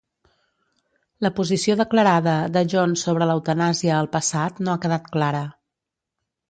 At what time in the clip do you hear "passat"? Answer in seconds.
4.19-4.65